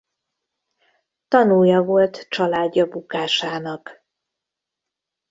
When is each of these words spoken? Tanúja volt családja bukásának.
Tanúja 1.27 1.81
volt 1.83 2.25
családja 2.29 2.87
bukásának. 2.87 4.03